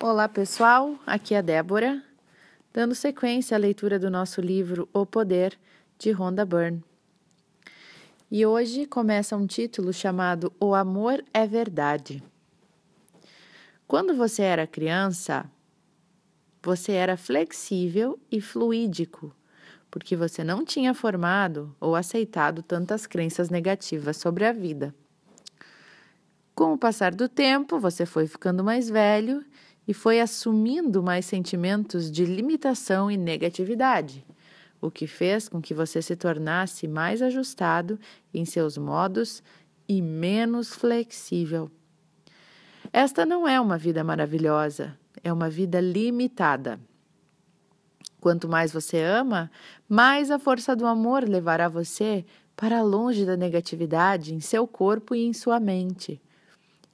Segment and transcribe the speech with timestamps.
[0.00, 2.00] Olá pessoal, aqui é a Débora,
[2.72, 5.58] dando sequência à leitura do nosso livro O Poder,
[5.98, 6.84] de Rhonda Byrne.
[8.30, 12.22] E hoje começa um título chamado O Amor é Verdade.
[13.88, 15.50] Quando você era criança,
[16.62, 19.34] você era flexível e fluídico,
[19.90, 24.94] porque você não tinha formado ou aceitado tantas crenças negativas sobre a vida.
[26.54, 29.44] Com o passar do tempo, você foi ficando mais velho
[29.88, 34.22] e foi assumindo mais sentimentos de limitação e negatividade,
[34.82, 37.98] o que fez com que você se tornasse mais ajustado
[38.32, 39.42] em seus modos
[39.88, 41.70] e menos flexível.
[42.92, 46.78] Esta não é uma vida maravilhosa, é uma vida limitada.
[48.20, 49.50] Quanto mais você ama,
[49.88, 55.24] mais a força do amor levará você para longe da negatividade em seu corpo e
[55.24, 56.20] em sua mente.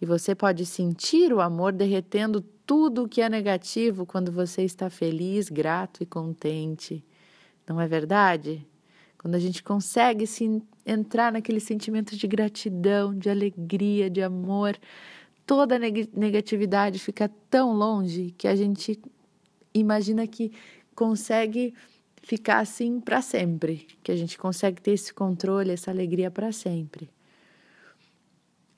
[0.04, 4.90] E você pode sentir o amor derretendo tudo o que é negativo quando você está
[4.90, 7.02] feliz, grato e contente.
[7.66, 8.69] Não é verdade?
[9.16, 14.78] Quando a gente consegue se entrar naquele sentimento de gratidão, de alegria, de amor,
[15.47, 19.00] toda negatividade fica tão longe que a gente
[19.72, 20.52] imagina que
[20.94, 21.72] consegue
[22.22, 27.08] ficar assim para sempre, que a gente consegue ter esse controle, essa alegria para sempre.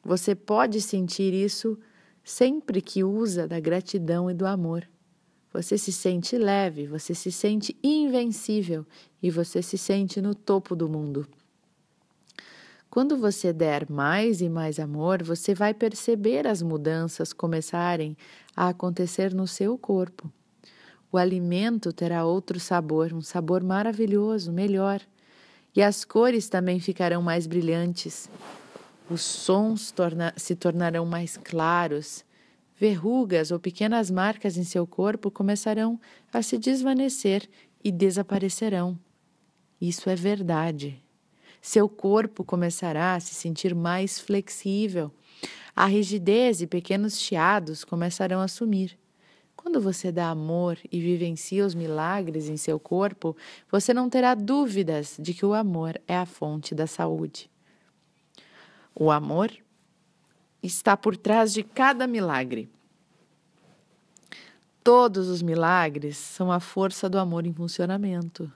[0.06, 1.76] Você pode sentir isso
[2.22, 4.88] sempre que usa da gratidão e do amor.
[5.52, 8.86] Você se sente leve, você se sente invencível
[9.20, 11.26] e você se sente no topo do mundo.
[12.88, 18.16] Quando você der mais e mais amor, você vai perceber as mudanças começarem
[18.54, 20.32] a acontecer no seu corpo.
[21.10, 25.00] O alimento terá outro sabor, um sabor maravilhoso, melhor.
[25.74, 28.30] E as cores também ficarão mais brilhantes
[29.08, 32.24] os sons torna se tornarão mais claros,
[32.78, 35.98] verrugas ou pequenas marcas em seu corpo começarão
[36.32, 37.48] a se desvanecer
[37.82, 38.98] e desaparecerão.
[39.80, 41.02] Isso é verdade.
[41.62, 45.12] Seu corpo começará a se sentir mais flexível.
[45.74, 48.98] A rigidez e pequenos chiados começarão a sumir.
[49.54, 53.36] Quando você dá amor e vivencia os milagres em seu corpo,
[53.70, 57.50] você não terá dúvidas de que o amor é a fonte da saúde.
[58.98, 59.52] O amor
[60.62, 62.70] está por trás de cada milagre.
[64.82, 68.50] Todos os milagres são a força do amor em funcionamento.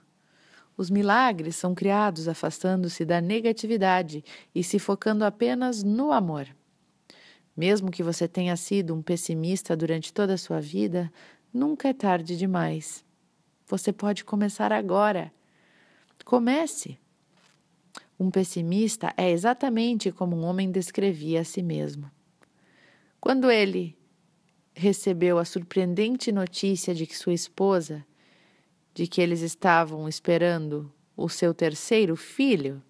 [0.79, 4.25] Os milagres são criados afastando-se da negatividade
[4.55, 6.49] e se focando apenas no amor.
[7.55, 11.13] Mesmo que você tenha sido um pessimista durante toda a sua vida,
[11.53, 13.05] nunca é tarde demais.
[13.67, 15.31] Você pode começar agora.
[16.25, 17.00] Comece.
[18.21, 22.11] Um pessimista é exatamente como um homem descrevia a si mesmo.
[23.19, 23.97] Quando ele
[24.75, 28.05] recebeu a surpreendente notícia de que sua esposa,
[28.93, 32.83] de que eles estavam esperando o seu terceiro filho,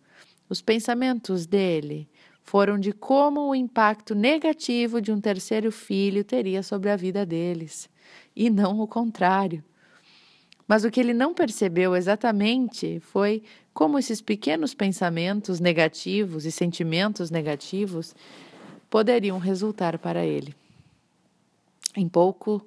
[0.48, 2.10] os pensamentos dele
[2.42, 7.88] foram de como o impacto negativo de um terceiro filho teria sobre a vida deles,
[8.34, 9.62] e não o contrário.
[10.66, 13.44] Mas o que ele não percebeu exatamente foi
[13.80, 18.14] como esses pequenos pensamentos negativos e sentimentos negativos
[18.90, 20.54] poderiam resultar para ele.
[21.96, 22.60] Em pouco,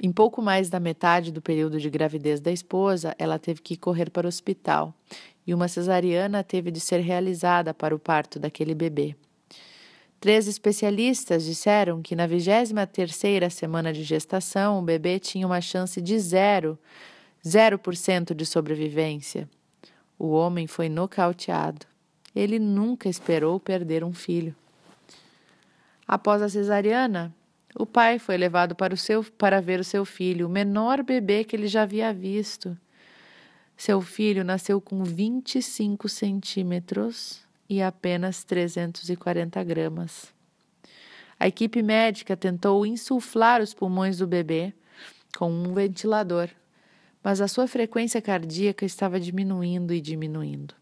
[0.00, 4.08] em pouco mais da metade do período de gravidez da esposa, ela teve que correr
[4.08, 4.94] para o hospital
[5.44, 9.16] e uma cesariana teve de ser realizada para o parto daquele bebê.
[10.20, 16.00] Três especialistas disseram que na 23 terceira semana de gestação o bebê tinha uma chance
[16.00, 16.78] de zero,
[17.44, 19.48] 0% de sobrevivência.
[20.22, 21.86] O homem foi nocauteado.
[22.36, 24.54] Ele nunca esperou perder um filho.
[26.06, 27.34] Após a cesariana,
[27.74, 31.42] o pai foi levado para, o seu, para ver o seu filho, o menor bebê
[31.42, 32.76] que ele já havia visto.
[33.78, 40.34] Seu filho nasceu com 25 centímetros e apenas 340 gramas.
[41.38, 44.74] A equipe médica tentou insuflar os pulmões do bebê
[45.34, 46.50] com um ventilador,
[47.22, 50.74] mas a sua frequência cardíaca estava diminuindo e diminuindo.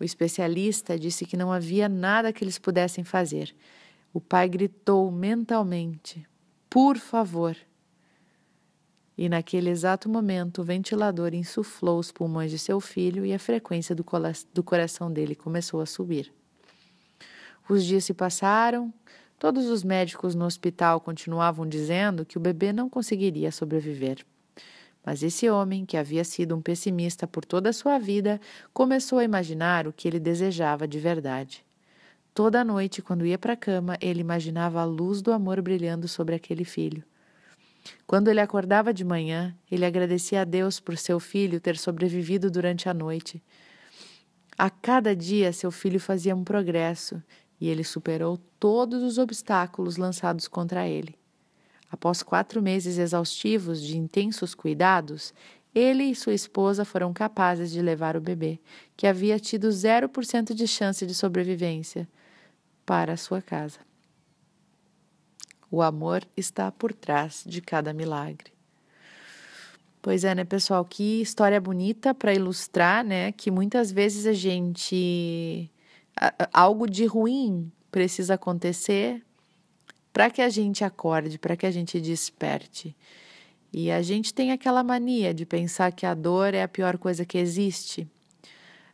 [0.00, 3.54] O especialista disse que não havia nada que eles pudessem fazer.
[4.12, 6.26] O pai gritou mentalmente:
[6.70, 7.56] Por favor!
[9.18, 13.92] e naquele exato momento o ventilador insuflou os pulmões de seu filho e a frequência
[13.92, 14.06] do,
[14.54, 16.32] do coração dele começou a subir.
[17.68, 18.94] Os dias se passaram,
[19.36, 24.24] todos os médicos no hospital continuavam dizendo que o bebê não conseguiria sobreviver.
[25.04, 28.40] Mas esse homem, que havia sido um pessimista por toda a sua vida,
[28.72, 31.64] começou a imaginar o que ele desejava de verdade.
[32.34, 36.34] Toda noite, quando ia para a cama, ele imaginava a luz do amor brilhando sobre
[36.34, 37.02] aquele filho.
[38.06, 42.88] Quando ele acordava de manhã, ele agradecia a Deus por seu filho ter sobrevivido durante
[42.88, 43.42] a noite.
[44.56, 47.22] A cada dia, seu filho fazia um progresso
[47.60, 51.16] e ele superou todos os obstáculos lançados contra ele.
[51.90, 55.32] Após quatro meses exaustivos de intensos cuidados,
[55.74, 58.58] ele e sua esposa foram capazes de levar o bebê,
[58.96, 62.08] que havia tido 0% de chance de sobrevivência,
[62.84, 63.80] para sua casa.
[65.70, 68.50] O amor está por trás de cada milagre.
[70.00, 70.84] Pois é, né, pessoal?
[70.84, 73.30] Que história bonita para ilustrar, né?
[73.32, 75.70] Que muitas vezes a gente.
[76.52, 79.22] Algo de ruim precisa acontecer
[80.12, 82.94] para que a gente acorde, para que a gente desperte.
[83.72, 87.24] E a gente tem aquela mania de pensar que a dor é a pior coisa
[87.24, 88.08] que existe.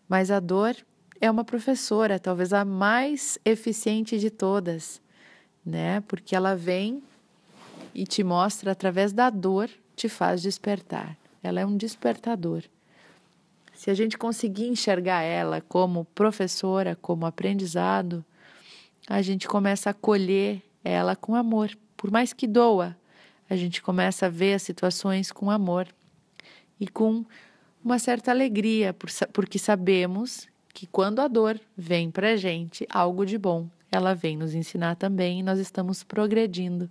[0.09, 0.77] Mas a dor
[1.21, 5.01] é uma professora, talvez a mais eficiente de todas,
[5.65, 6.01] né?
[6.03, 7.03] Porque ela vem
[7.95, 11.17] e te mostra através da dor, te faz despertar.
[11.43, 12.65] Ela é um despertador.
[13.75, 18.25] Se a gente conseguir enxergar ela como professora, como aprendizado,
[19.07, 22.97] a gente começa a acolher ela com amor, por mais que doa,
[23.49, 25.89] a gente começa a ver as situações com amor
[26.79, 27.25] e com
[27.83, 28.95] uma certa alegria,
[29.33, 34.37] porque sabemos que quando a dor vem para a gente, algo de bom, ela vem
[34.37, 36.91] nos ensinar também e nós estamos progredindo.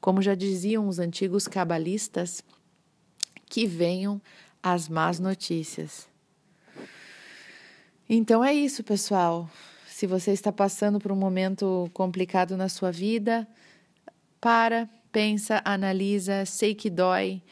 [0.00, 2.42] Como já diziam os antigos cabalistas,
[3.46, 4.20] que venham
[4.62, 6.08] as más notícias.
[8.08, 9.48] Então é isso, pessoal.
[10.00, 13.46] Se você está passando por um momento complicado na sua vida,
[14.40, 17.42] para, pensa, analisa, sei que dói,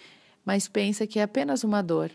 [0.46, 2.10] mas pensa que é apenas uma dor.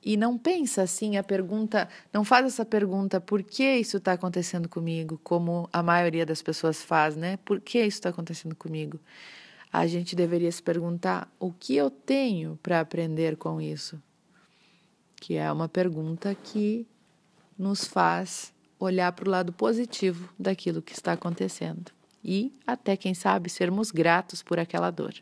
[0.00, 4.68] E não pensa assim a pergunta, não faz essa pergunta, por que isso está acontecendo
[4.68, 7.36] comigo, como a maioria das pessoas faz, né?
[7.38, 9.00] Por que isso está acontecendo comigo?
[9.72, 14.00] A gente deveria se perguntar o que eu tenho para aprender com isso,
[15.16, 16.86] que é uma pergunta que
[17.58, 18.52] nos faz
[18.84, 21.92] olhar para o lado positivo daquilo que está acontecendo
[22.24, 25.14] e até, quem sabe, sermos gratos por aquela dor.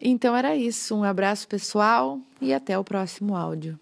[0.00, 0.94] Então era isso.
[0.94, 3.78] Um abraço pessoal e até o próximo áudio.